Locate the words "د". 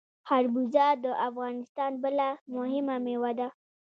1.03-1.05